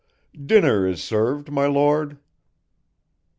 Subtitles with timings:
[0.43, 2.17] "Dinner is served, my Lord."